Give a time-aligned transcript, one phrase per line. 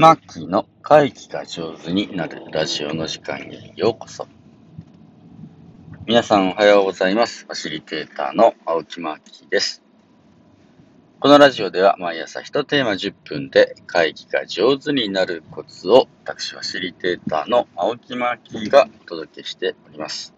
[0.00, 4.26] マッキーの会議が上手になるラジオの時間へようこそ。
[6.06, 7.44] 皆さんおはようございます。
[7.44, 9.82] ファシリテーターの青木マッキーです。
[11.20, 20.32] このラジオでは毎朝1テーマ10分で会議が上手になるコツを私ファシリテーターの青木マーキーがお届けしております。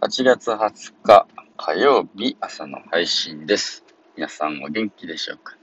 [0.00, 1.26] 8月20日
[1.56, 3.84] 火曜日朝の配信です。
[4.14, 5.57] 皆さんお元気でしょうか？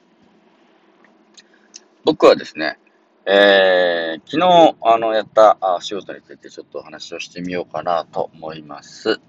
[2.06, 2.78] 僕はですね、
[3.26, 9.20] えー、昨日、あの、やったあ仕事についてちょっとお話をしてみようかなと思います。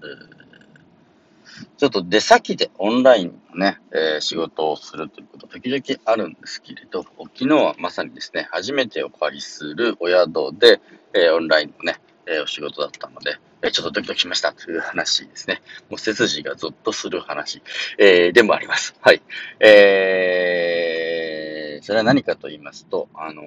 [1.77, 10.79] ちょっと出先でオンラインのね、えー、仕事をするということ、時々あるんですけれど、昨日はまさにですね、初めてお借りするお宿で、
[11.15, 15.63] えー、オンラインのね、えー、お仕事だったので、えちょっとドキドキしましたという話ですね。
[15.89, 17.63] もう背筋がゾッとする話、
[17.97, 18.93] えでもあります。
[19.01, 19.23] はい。
[19.59, 21.06] えー、
[21.87, 23.43] それは何かと言いますと、あの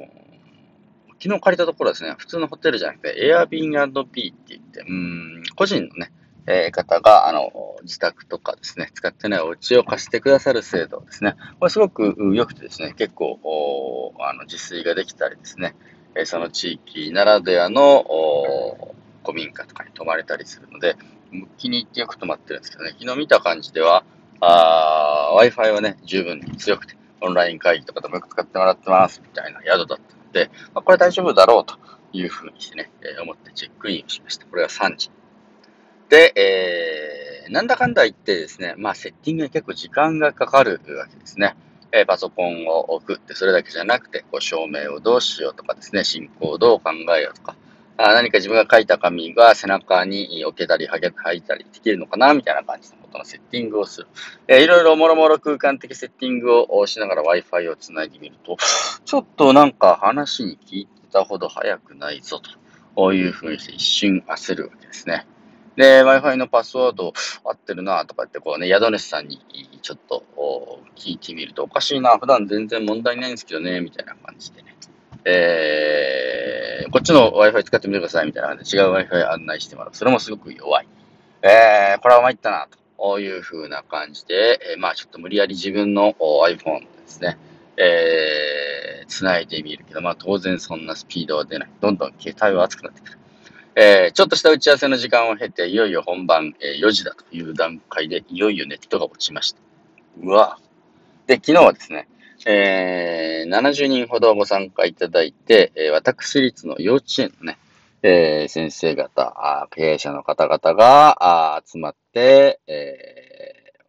[1.23, 6.11] 昨日借りたところですね、普通のホテルじゃなくて、Airbnb って言って、うん、個人のね、
[6.47, 7.53] えー、方が、あの、
[7.83, 11.35] 自宅とかですね、使ってないお家を貸してくださる制度ですね。
[11.59, 15.77] これすごく良くてですね、結構、あの、自炊ができたりですね、
[16.15, 20.97] えー、その地域ならではの、古民家とかに泊まれたりするので、
[21.59, 24.03] 気に入ってよく泊まってるんですけどね、昨日見た感じでは、
[24.41, 29.99] Wi-Fi はね、十分に強くて、オンライン会議とかでもよく使ってもらってます、みたいな宿だったの
[30.33, 31.77] で、まあ、これ大丈夫だろうと
[32.13, 34.47] いうふうにしてね、えー、思ってチェックインをしました。
[34.47, 35.11] これは3時。
[36.09, 41.57] で、えー、なんだかんだ言ってですね、まあセッティングに結構時間がかかるわけですね。
[41.93, 47.57] えー、パソコンを置くってそれだけじゃなくて、こう照明をどうしようとかですね、進行をどう考えようとか、
[47.97, 54.07] あ何か自分が書いた紙が背中に置けたり、はげ吐いたりできるのかなみたいな感じのことのセッティングをする。
[54.47, 58.57] えー、いろいろもろもろ空間的セッティングをしながら Wi-Fi をつないでみると、
[59.05, 62.51] ちょっとなんか話に聞いてたほど早くないぞと、
[62.95, 65.27] こういうふうにして一瞬焦るわけですね。
[65.77, 67.13] で、Wi-Fi のパスワード
[67.45, 69.41] 合ってるなとかってこうね、宿主さんに
[69.83, 70.25] ちょっと
[70.97, 74.77] 聞いてみると、おかしいな、普段全然問題ないんですけどね、みたいな感じでね。
[75.25, 79.91] えー、こっちの Wi-Fi 使ってみてください、みたいな感じで違う Wi-Fi 案内してもらう。
[79.95, 80.89] それもすごく弱い。
[81.43, 87.39] えー、これは参ったな、とこういう風な感じで、え、まあちょっと無理やり自分の iPhone ですね、
[87.79, 91.71] えー、繋いでみるけど、まあ当然そんなスピードは出ない。
[91.81, 93.19] どんどん携帯は熱くなってくる。
[93.75, 99.61] えー、ちょっとした打ち合わせの時間を経て、いよいよ本番、えー、4時だという段階で、いよいよネットが落ちました。
[100.23, 100.59] うわ
[101.27, 102.07] で、昨日はですね、
[102.45, 107.59] えー、70人ほどご参加いただいて、え、私立の幼稚園のね、
[108.03, 113.83] えー、先生方、経営者の方々が集まって、えー、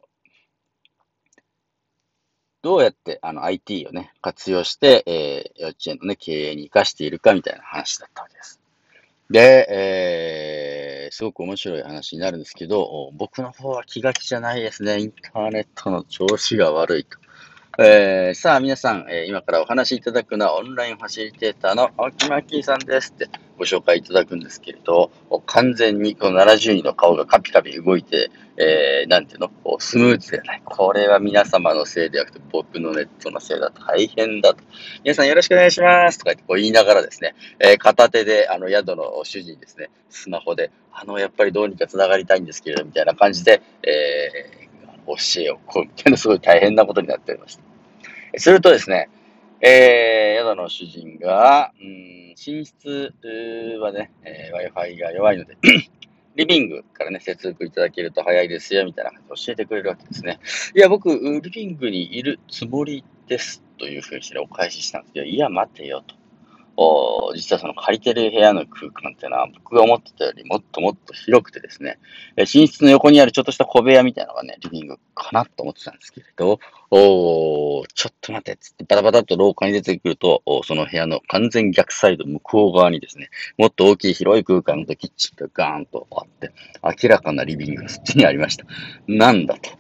[2.61, 8.61] どうやってあの IT をね、活用して、えー、幼稚園のね、経営に活かしているかみたいな話だったわけです。
[9.29, 15.00] で、えー、すごく面白い話になるんですけど、僕の方は気が気じゃないですね。
[15.00, 17.17] インターネットの調子が悪いと。
[17.77, 23.29] えー、さあ皆さん、えー、今からお話しいただくのはオンラインファシリテーターの青木真紀さんですって
[23.61, 25.11] ご紹介いただくんですけれど、
[25.45, 29.49] 完全にこの70人の顔がカピカピ動いて、えー、なんていうの？
[29.49, 30.61] こうスムーズではない。
[30.66, 34.63] これは皆様のせいではなくて僕のネットのせいだと大変だと。
[35.03, 44.61] 皆さんよろしくお願いしますとか言ってこう言いながらですね、えー、片手であの宿の主人ですね、スマホで、あの、やっぱりどうにか繋がりたいんですけれど、みたいな感じで、えー
[45.07, 47.63] 教えをこうみたいなすごい大変なことになっておりました。
[48.39, 49.09] するとですね、
[49.63, 53.13] えー、宿の主人が、うん、寝室
[53.79, 55.55] はね、えー、Wi-Fi が弱いので
[56.35, 60.39] リビングからね、接続いただけると早いですよ、みたいな感じで教えてくれるわけですね。
[60.75, 66.16] いや、僕、リビングにいるつもりです、というふうにして、お返ししたんですけど、いや、待てよ、と。
[67.41, 71.97] 実はその借りてる部屋の空間っていうのは僕が思ってたよりもっともっと広くてですね、
[72.38, 76.59] 寝室の横にあるちょっとした小部屋みたいなのがね、リビングかなと思ってたんですけれど、
[76.91, 86.51] おちょっと待てっつってバタバタと廊下に出てくると、その部屋の完全逆サイド向こう側にですね、もっと大きい広い空間とキッチンがガーンとあって、
[86.83, 88.65] 明らかなリビングがそっちにありました。
[89.07, 89.71] なんだと。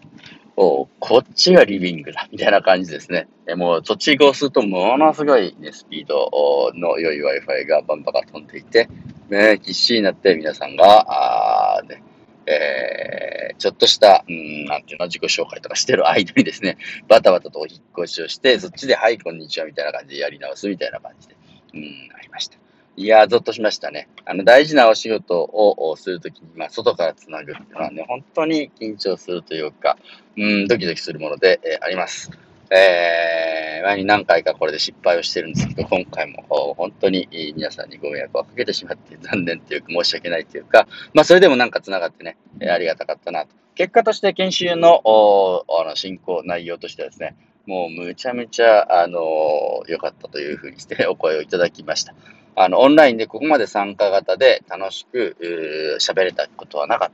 [0.63, 3.27] おこっちがリビングだ、みたいな感じですね。
[3.47, 8.87] えもう、そっち移行すると、ものすごい、ね、スピードの良い Wi-Fi がバンバカ飛んでいて、
[9.29, 12.03] ね、必死になって皆さんが、あね、
[12.45, 16.77] えー、ちょっとした、うん、なんていうの、自己紹介とかしてる間にですね、
[17.07, 21.35] バタバタとお引っ越しをして、そっちで、はい、こんにちは、みたいな感じでやり直すみたいな感じで、
[21.73, 21.81] うん、
[22.15, 22.60] ありました。
[23.01, 24.07] いやー、ゾッとしましたね。
[24.25, 29.97] あの、大事なお仕事をするときに、まあ、外からつなぐっていうのはね、本当に緊張するというか、
[30.37, 32.29] うん、ドキドキするもので、えー、あります。
[32.69, 36.43] えー、前に何回かこれで失敗をしてるんですけど、今回も
[36.75, 43.55] 本当に皆さんにご迷惑をかけてしまって残念というか申し訳ないというか、まあそれでもなんか繋がってね、ありがたかったなと。
[43.73, 52.13] 結果として研修のあの進行内容としてはですね、もうむちゃむちゃ、あの良かったというふうにして お声をいただきました。
[52.55, 57.09] あの、オンラインでここまで参加型で楽しく喋れたことはなかっ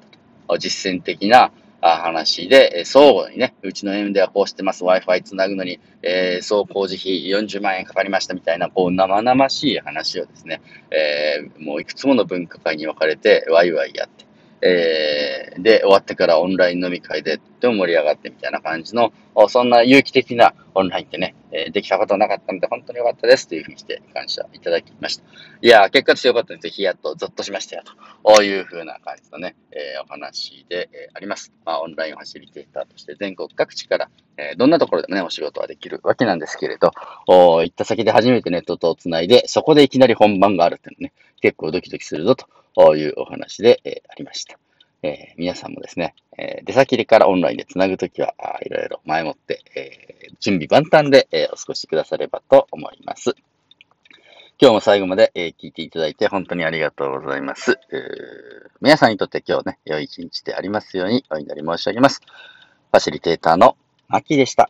[0.47, 0.57] たと。
[0.57, 1.51] 実践的な
[1.81, 10.61] 話で、相互にね、うちの M ではこうしてます、Wi-Fi つなぐのに、えー、総工事費40万円かかりましたみたいな、こう、生々しい話をですね、
[10.91, 14.25] えー、もういくつもの分科会に分かれて、ワイワイやって、
[14.61, 19.13] えー、で、終わってからオンライン飲み会でとっても盛り上がってみたいな感じの、
[19.49, 25.23] そんな有機的なオンラインってね、え、できたことなかったので本当に良かったですというふうにして感謝いただきました。
[25.61, 27.83] いやー、結果として良かったので、ぜひやっとゾッとしましたよ
[28.23, 31.53] というふうな感じのね、えー、お話で、えあります。
[31.65, 36.91] まあ、オンラインファシリテーターとして全国各地から、えどんなところでもね、お仕事はできるわけなんですけれど、
[37.27, 44.59] お行った先で初めてネットと繋いで、そこでいきなり本番があるっていうのね、結構ドキドキするぞというお話で、えありました。
[45.07, 48.33] えー、皆さんもですね、えー、出先でからオンラインでつなぐときは、
[48.65, 53.35] いろいろ前もって、えー、準備万端で、えお過ごしくださればと思います。
[54.59, 57.79] 今日も最後まで、え聞いていただいて本当にありがとうございます。
[58.81, 62.21] 皆さんにとって今日ね、良い一日でありますようにお祈り申し上げます。
[62.91, 63.77] ファシリテーターの
[64.09, 64.69] 秋でした。